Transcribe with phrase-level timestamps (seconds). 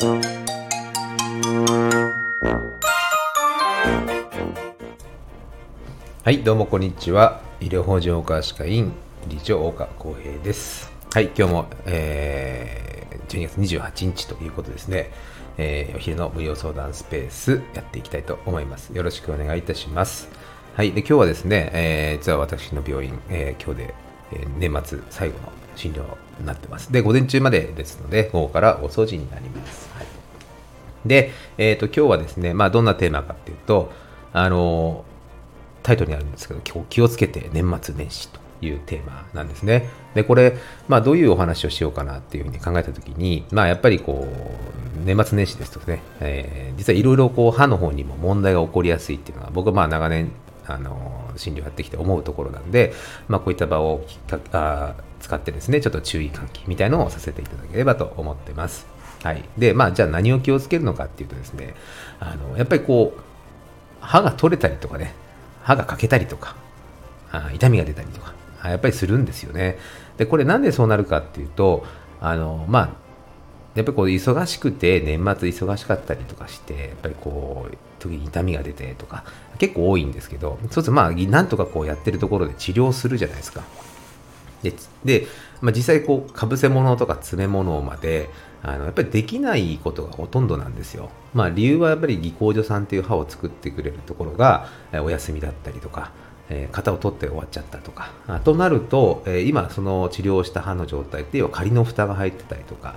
[0.00, 0.06] は
[6.30, 7.40] いどうもこんにちは。
[7.60, 8.92] 医療法人岡歯科医院
[9.26, 10.92] 理事長岡浩平です。
[11.12, 15.10] はい今日も、えー、12月28日ということですね、
[15.56, 18.94] えー、お昼の無料相談スペースやっていきたいと思います。
[18.94, 20.28] よろしくお願いいたします。
[20.76, 23.94] はいで今日はですね、えー、実は私の病院、えー、今日で、
[24.32, 26.04] えー、年末最後の診療
[26.40, 26.92] になってます。
[26.92, 30.06] で午前中までですので午後からお掃除になります、はい、
[31.06, 33.92] で、えーと、今日はですね、まあ、どんなテーマかっていうと
[34.32, 35.04] あの
[35.82, 39.88] タイトルにあるんですけど、今日気をつけて年末年始というテーマなんですね。
[40.14, 50.30] で、これ、まあ、どういうお話をしようかなっていうふうに考えたときに、まあ、やっぱりこう、年末年始ですとね、えー、実はいろいろこう、歯の方にも問題が起こりやすいっていうのは、僕はまあ、長年、
[50.68, 52.92] あの、診療やってきて思うところなんで、
[53.26, 54.04] まあ、こういった場を
[54.52, 58.86] あ使ってですね、ちょっと注意喚起みたいのをさせていただければと思ってます。
[59.22, 59.44] はい。
[59.56, 61.74] で、まあ、じゃあ何を気をつけるのかっていうとですね、
[62.20, 63.20] あの、やっぱりこう、
[64.00, 65.14] 歯が取れたりとかね、
[65.62, 66.54] 歯が欠けたりとか、
[67.32, 69.78] あ痛みが出たりとか、やっぱりするんですよね。
[70.16, 71.84] で、これなんでそうなるかっていうと、
[72.20, 73.07] あの、まあ、
[73.78, 79.24] やっぱりこう忙しくて年末忙しかったりとかしてやっぱりこう時に痛みが出てとか
[79.58, 83.62] 結構多いんですけどそうするとまあなんとかこうやってるところで治療するじゃないですか
[84.62, 85.26] でで、
[85.60, 88.28] まあ、実際こうかぶせ物とか詰め物まで
[88.62, 91.10] あのやっぱりできないことがほとんどなんですよ。
[91.32, 96.10] まあ、理由はやっぱり技工所さんっていう歯を作ってくれるところがお休みだったりとか、
[96.48, 98.10] えー、型を取って終わっちゃったとか。
[98.42, 102.96] となると、えー、今その治療した歯の状態っていうのは仮の蓋が入ってたりとか、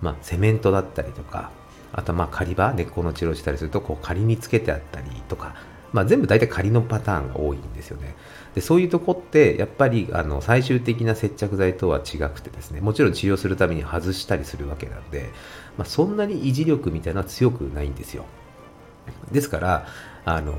[0.00, 1.50] まあ、セメントだったりとか、
[1.92, 5.54] あとまあ仮歯、根っこの治療したりするとこう仮につけてあったりとか、
[5.92, 8.14] まあ、全部大体仮のパターンが多いんですよね。
[8.54, 15.30] でそういうとこってやっぱりあの最終的な接着剤とは違くてですねもちろん治療するために外したりするわけなんで、
[15.76, 18.24] まあ、そんなに維持力みたいなのは強くないんですよ
[19.30, 19.86] ですから
[20.24, 20.54] あの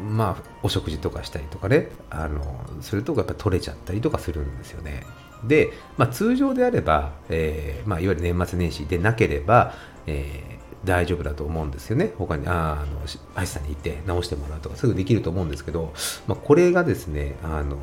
[0.00, 5.04] まあお食事とかしたりとかねあのするとやっぱ取れちゃったりとかするんですよね
[5.44, 9.74] で、まあ、通常であれば、えーまあ、いわゆる年末年始でなければ、
[10.06, 12.12] えー大丈夫だと思うんですよね。
[12.16, 13.00] 他に、ああの、
[13.34, 15.92] 歯医者さんに行って直してもらうとかすぐできると思うんですけど、
[16.26, 17.76] まあ、これがですね、あの、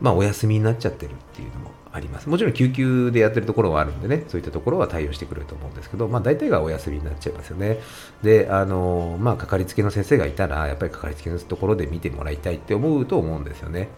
[0.00, 2.28] まあ、お休みになっちゃってるっていうのもあります。
[2.28, 7.78] もちろん救急でやってるところはあるんでね、そういったところは対応してくれると思うんですけど、まあ、大体がお休みになっちゃいますよね。
[8.22, 13.88] で、あの、まあ、かかりつけの先生がいたら、やっぱりかかりつけのところで見てもらいたいって思うと思うんですよね。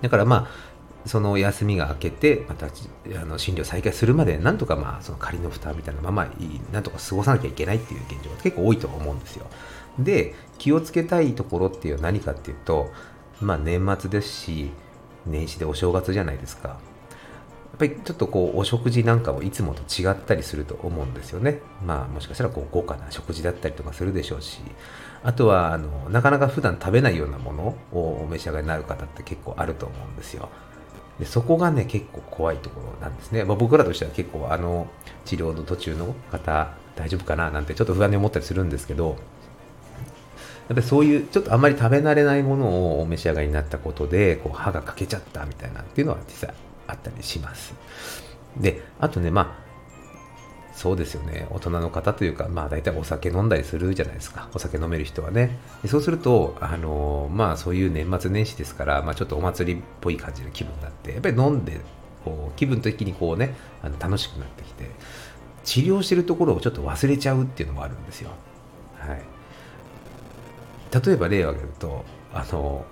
[0.00, 0.70] だからまあ、
[1.06, 6.28] その休みが明けてまたあの診療再開するまでなんとかまあその仮の蓋みたいなまま
[6.72, 9.46] なんとか過ごさなきゃいけないっていう現状が結構多いと思うんですよ。
[9.98, 12.90] で気をつけたいところっていうのは何かっていうと
[13.40, 14.70] まあ年末ですし
[15.26, 16.68] 年始でお正月じゃないですか。
[16.68, 21.60] やっぱりちょっとこうお食事なんかもいつもと違ったりすると思うんですよね。
[21.86, 24.60] まあもしかしたらこう豪華な食事だったりとかするでしょうし。
[25.22, 30.48] あとはあのなかなか普段食べないようなものをお召し上がりになる方って結構あると思うんですよ。
[31.20, 33.44] でそこがね、結構怖いところなんですね。
[33.44, 34.88] まあ、僕らとしては結構あの
[35.26, 39.16] 治療の途中の方、大丈夫かななんてちょっと不安に思ったりするんですけど、やっ
[40.68, 46.54] ぱりそういうちょっとあんまり食べ慣れないものをお召し上がりになったことで、こう歯が欠けちゃったみたいなっていうのは実際
[46.86, 47.74] あったりします。
[48.56, 49.69] で、あとね、まあ、
[50.80, 51.46] そうですよね。
[51.50, 54.48] 大人の方というか、まあ大体お酒飲んだりするじゃないですか。
[54.54, 55.58] お酒飲める人はね。
[55.86, 61.82] そうすると、あのまあそういう年末年始ですから、まあちょっとお祭りっぽい感じの気分になって、やっぱり飲んで、
[62.24, 64.88] こう気分的にこうね、あの楽しくなってきて、
[65.64, 68.30] 治療してるところをちょっと忘れちゃうっていうのもあるんですよ。
[68.96, 69.22] はい。
[71.04, 72.86] 例えば例を挙げると、あの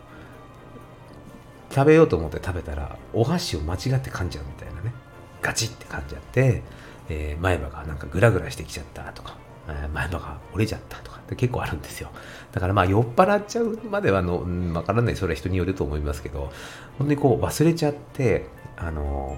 [1.70, 4.93] 食べようと思って食べたら、お箸を間違って噛んじゃうみたいなね。
[5.41, 6.62] ガチって噛んじゃって、
[7.08, 9.36] えー、前歯がなんかグラグラしてきちゃったとか、
[9.69, 12.10] え、前歯が折れちゃったとかって結構あるんですよ。
[12.52, 16.52] だからまあ酔っ払っちゃうまではの、わからない、それは人によると思いますけど、
[16.98, 18.46] 本当にこう忘れちゃって、
[18.76, 19.36] あの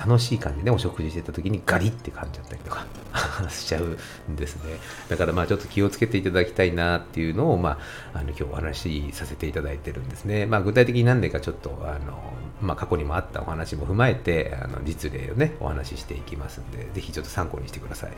[0.00, 2.86] 楽しい感じでお食事してた時にガリって噛んじゃったりとか
[3.50, 3.96] しちゃう
[4.30, 4.78] んですね。
[5.10, 7.78] だからまあちょっと気をつけていただきたいなっていうのを、ま
[8.14, 10.46] あ、あの今日お話しさせていただいてるんですね。
[10.46, 12.32] まあ具体的に何でかちょっとあの、
[12.62, 18.12] まあ、過去にもあったお話も踏まえてあの実例をねお話ししていきますんでぜひちょっと参考にしてください。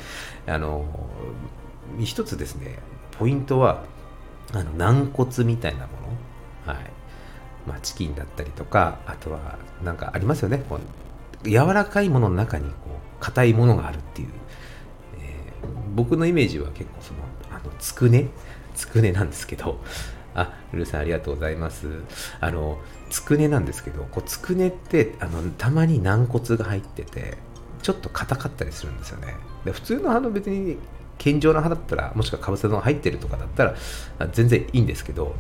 [0.47, 0.87] あの
[1.99, 2.79] 一つですね
[3.19, 3.83] ポイントは
[4.53, 5.93] あの軟骨みたいなも
[6.67, 6.91] の、はい
[7.67, 10.63] まあ、チキンだったりとかあとはなんかありますよね
[11.45, 14.29] 柔らかいものの中にこう硬いものがあるっていう、
[15.21, 18.29] えー、僕のイメージは結構そのあのつくね
[18.75, 19.79] つくねなんですけど
[20.35, 21.89] あ、ルルさんありがとうございます。
[22.41, 22.79] あの、
[23.11, 27.37] つくねなんですけど、こうつくねって、あの、たまに軟骨が入ってて、
[27.83, 29.35] ちょっと硬かったりするんですよね。
[29.65, 30.79] で普通のあの別に
[31.19, 33.75] 健常な歯だったらもしくはかぶせの入ってるとかだったら
[34.33, 35.35] 全然いいんですけど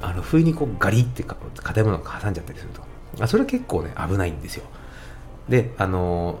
[0.00, 2.82] あの不意にこうガリって硬いものが挟んじゃったりすると。
[3.20, 4.64] あそれ結構ね危ないんですよ。
[5.48, 6.40] であの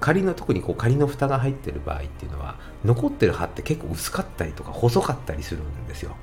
[0.00, 6.16] 仮の特にこう仮の蓋が入ってる場合っていうのは残ってる歯って結構薄かったりとか細かったりするんですよ。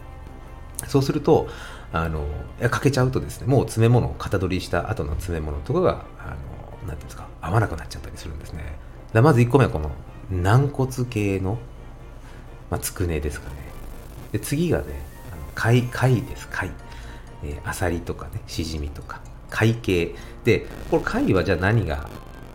[0.88, 1.48] そうすると
[1.92, 2.28] あの
[2.70, 6.36] かけちゃうとですねもう詰め物を型取りした後の詰め物とかがあ
[6.84, 8.78] のなんていうんですか合わなくなっちゃったりするんですね。
[9.14, 9.92] まず1個目はこの
[10.30, 11.58] 軟骨系の、
[12.70, 13.56] まあ、つくねですかね。
[14.32, 14.86] で次がね
[15.56, 16.48] 貝貝です。
[16.50, 16.72] 貝、
[17.44, 19.22] えー、アサリとかねしじみとか。
[19.50, 22.10] 貝系でこれ貝はじゃあ何が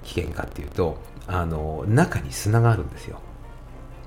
[0.05, 3.21] 危険かっていうとあの中に砂があるんですよ。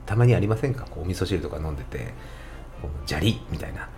[0.06, 0.86] たまにありませんか？
[0.86, 2.14] こうお味噌汁とか飲んでて
[3.06, 3.90] 砂利みたいな。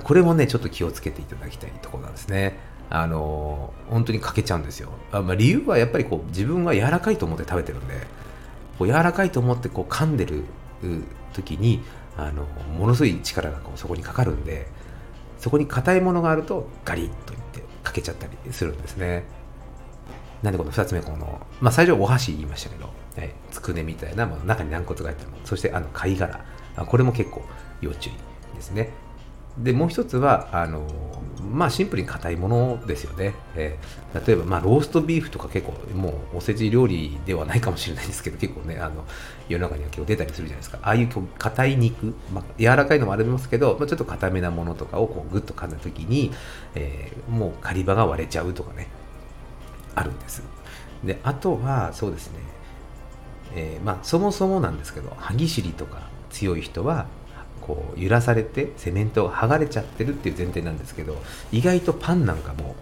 [0.00, 2.58] これもねちょっと気をつけていただきたいところなんですね。
[2.88, 4.90] あの本当に欠けちゃうんですよ。
[5.12, 7.94] あ、まあ、理由はやっぱりこう自分は柔らかいと思って食べてるんで
[8.78, 10.44] こう柔らかいと思ってこう噛んでる
[11.32, 11.82] 時に
[12.16, 12.44] あの
[12.78, 14.66] ものすごい力がこうそこにかかるんで
[15.38, 17.62] そこに硬いものがあるとガリッといって
[17.92, 19.24] かけちゃったりするんですね。
[20.42, 25.46] なんでこの2つ目この、まあ、最初お箸言いましたけど、え、つくねみたいなもの中に軟骨が入ったもの。
[25.46, 26.44] そしてあの貝殻。
[26.86, 27.42] これも結構
[27.82, 28.12] 要注意
[28.56, 28.90] ですね。
[29.58, 30.88] でもう一つはあの
[31.40, 39.04] まあシンプルに硬いものですよね、えー、例えばまあローストビーフとか結構もうおせち料理ではないかもしれないですけど結構ねあの
[39.48, 40.78] 世の中には結構出たりするじゃないですか。
[40.82, 41.08] ああいう
[41.38, 46.32] 硬い肉、まあ、柔らかいのもありますけど、まあ、ちょっと硬めなものとかをこうグッと噛んだ時に、
[46.74, 48.88] えー、もう狩り場が割れちゃうとかね
[49.94, 50.42] あるんです。
[51.04, 52.38] であとはそうですね、
[53.54, 57.06] えー、まあそもそもなんですけど歯ぎしりとか強い人は
[57.66, 61.16] こう揺らされてセメントが剥がれちゃってるっていう前提なんですけど
[61.52, 62.74] 意外とパンなんかも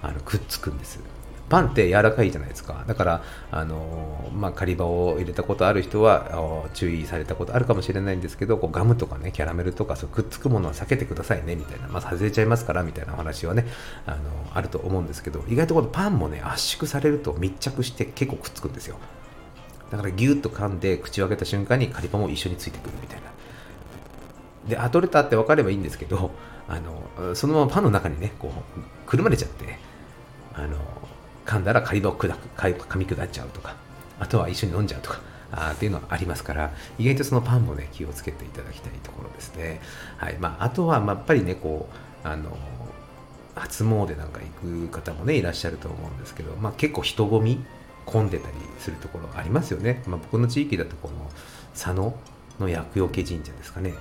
[0.00, 1.00] あのくっつくんです。
[1.48, 2.84] パンって柔らかいじゃないですか。
[2.86, 11.88] だからあのまあ狩り場を入れたことある人は注意されたことあるかもしれないんですけどこうガムとかねキャラメルとかそうくっつくものは避けてくださいねみたいな。
[11.88, 13.66] まあ外れちゃいますからみたいな話はね
[14.04, 14.18] あの
[14.52, 18.96] あると思うんですけど意外とこのパンもね圧縮されると密着して結構くっつくんですよ。
[19.90, 23.37] だからギュッと噛んで口を開けた瞬間に狩り場も一緒についてくるみたいな。
[24.68, 26.30] であ取れたって分かればいいんですけど
[26.68, 29.78] あのそのままパンの中にねこうくるまれちゃって
[30.54, 30.76] あの
[31.46, 33.74] 噛んだらカリドを砕く噛み下っちゃうとか
[34.20, 35.20] あとは一緒に飲んじゃうとか
[35.50, 39.80] あっていうのがありますから意外とそのパンもね気をつけていただきたいところですね、
[40.18, 40.36] はい。
[40.38, 41.88] まあ、あとは、やっぱりねこ
[42.24, 42.56] うあの
[43.54, 47.64] 初詣なんか行く方もねいらっしゃると思うんですけど、まあ、結構人混み
[48.04, 51.14] 混んでたりするところありますよね、まあ、僕の地域だとこの
[51.72, 52.14] 佐野
[52.60, 53.94] の厄除け神社ですかね。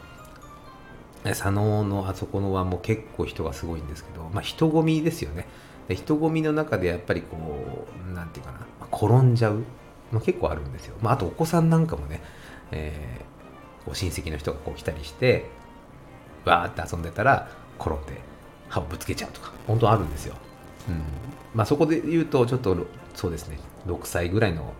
[1.30, 5.48] 佐野のあそこの湾もう結構人がすごいんですけど、まあ、人混みですよね。
[5.88, 9.64] で人混みの中でやっぱりこう何て言うかな、転んじゃう、
[10.12, 12.22] まあ、結構あるんですよ、まあ、あとお子さんなんかもね、
[12.72, 15.46] えー、こう親戚の人がこう来たりして
[16.46, 18.22] わーって遊んでたら転んで
[18.68, 20.36] 歯をぶつけちゃうとか本当あるんですよ、
[20.90, 21.02] うん。
[21.54, 22.76] まあ、そこで言うとちょっと
[23.16, 23.58] そうですね
[23.88, 24.74] 6歳ぐらいの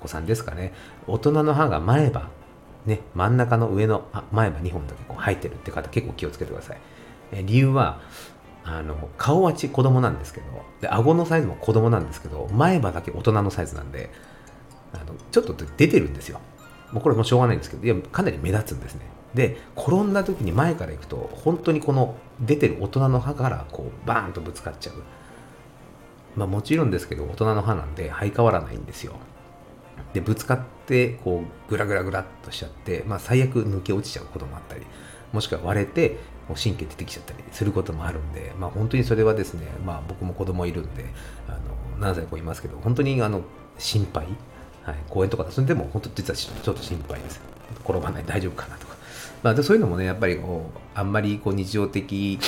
[0.00, 0.74] お子さんですかね。
[1.06, 2.28] 大人の歯が前歯
[2.86, 6.78] ね、真ん中の上の前歯2本だけこう入ってるって方結構気をつけてください。
[7.32, 8.00] え理由は
[8.64, 10.46] あの顔はち子供なんですけど
[10.80, 14.10] で顎のサイズも子供なんですけど前歯だけ大人のサイズなんで
[14.92, 16.40] あのちょっと出てるんですよ。
[16.92, 19.02] もうこれもしょうがないんですけどいやかなり目立つんですね。
[19.34, 24.94] で転んだ時に前から行くと本当にこの出てる大人の歯からこうバーンとぶつかっちゃう。
[26.36, 29.14] まあもちろんですけど大人の歯なんで生え変わらないんですよ。
[30.12, 34.82] でぶつかってこうグラグラグラっとしちゃって、まあ、最悪抜け落ちちゃうこともあったり
[35.32, 41.04] もしくは割れて神経出てきちゃったりすることもあるんで、まあ、本当にそれはですね、まあ、僕も子供いるんで
[41.48, 41.52] あ
[41.98, 43.42] の7歳の子いますけど本当にあの
[43.78, 44.26] 心配、
[44.84, 47.40] はい、公園とかそれでも本当実はちょっと心配です。
[47.84, 48.96] 転ばない大丈夫かなとか、
[49.42, 52.38] まあ、でそういうのもねやっぱりこうあんまりこう日常的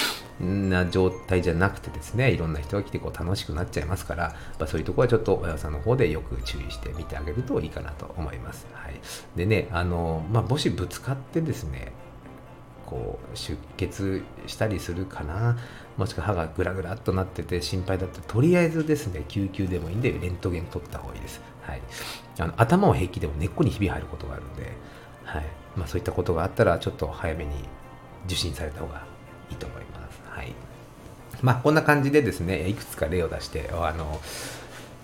[0.40, 8.66] な状態じゃなくてですねいろんな人が来てこう楽しくなっちゃいますから、まあ、そういうところはちょっと親さんの方でよく注意してみてあげるといいかなと思います。
[8.73, 9.00] はい、
[9.37, 11.92] でねあの、まあ、もしぶつかってですね
[12.87, 15.59] こう出血したりするかな
[15.97, 21.83] もしくは歯がグラグラっとなってて心配だったらとりあえずですね救急でもいいんでレントゲン取った方がいいです、はい、
[22.38, 24.73] あの頭を平気でも根っこにひび入ることがあるんで、
[25.25, 25.45] はい。
[25.76, 27.52] まあ、そういったことがあったらちょっと早めに
[28.26, 29.07] 受診された方が
[29.50, 30.21] いいと思います。
[30.28, 30.55] はい。
[31.43, 34.21] まあ、こんな感じでですねいくつか例を出してあの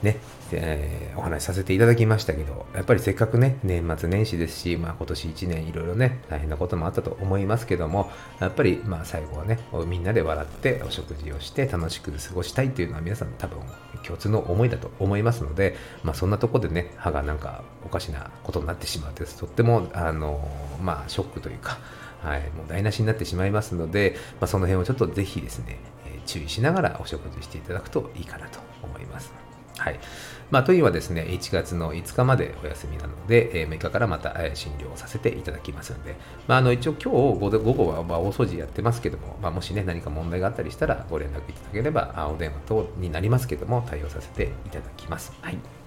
[0.02, 0.18] ね、
[0.52, 8.10] えー、お話しさせていただきましたけど、やっぱりせっかくね、年末年始ですし、まあ今年1年いろいろね、大変なこともあったと思いますけども、
[8.40, 13.60] やっぱりまあ最後はね、みんなで笑ってお食事をして楽しく過ごしたいというのは皆さん多分
[14.04, 20.46] 共通の思いだと思いますので、まあそんなとこでね、歯がなんかおかしなことになってしまうととっても、あの、
[20.82, 21.78] まあショックというか、
[22.24, 29.32] はい、もう台無しになってしまいますので、まあ、その辺をちょっとぜひですね、え、注意しながらお食事していただくといいかなと思います。
[29.76, 30.00] はい。
[30.50, 36.16] まあ、というはですね、1月の5日までお休みなので、えー、6日からまた、え、診療をさせていただきますので、
[36.46, 45.32] まあ、あの一応今日午後は、まあ、大掃除やってますけども、まあ、もしね、何か問題があったりしたらご連絡いただければ、あお電話等になりますけども、対応させていただきます。
[45.42, 45.83] はい。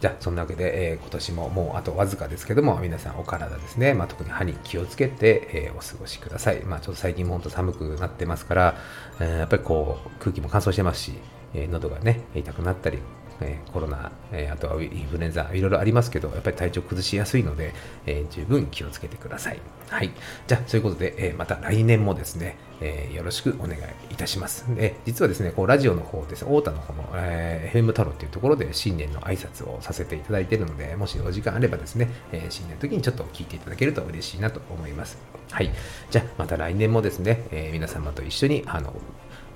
[0.00, 6.60] じゃあ、そんなわけで、えー、今年ももうあとわずかですけども、皆さんお体ですね、まあ、特に歯に気をつけて、えー、お過ごしください。
[6.60, 8.76] まあ、ちょっと最近も本当寒くなってますから、
[9.18, 11.18] えー、やっぱりこう、空気も乾燥してますし、
[11.52, 12.98] え、喉がね、痛くなったり、
[13.40, 17.72] えー、コロナ、えー、あとはインフルエンザ、いろいろありますけど、やっぱり体調崩しやすいので、
[18.06, 19.60] えー、十分気をつけてください。
[19.88, 20.10] はい。
[20.46, 23.80] じゃあ、そういうことで、えまた来年もですね、えよろしくお願い
[24.10, 24.66] いたします。
[24.74, 35.18] で、実はですね、こうラジオの方です、太田の方の、えー、FM 太郎っていうところで新年の挨拶をさせていただいているので、もしお時間あればですね、え新年の時にちょっと聞いていただけると嬉しいなと思います。
[35.50, 35.72] はい。
[36.10, 38.92] じゃあ、また来年もですね、え皆様と一緒に、あの、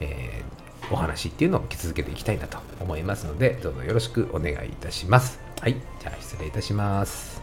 [0.01, 0.62] えー
[0.93, 5.41] お話っていうのを続けていきたいなと思いますので、どうぞよろしくお願いいたします。
[5.61, 7.43] はい、じゃあ失礼いたします。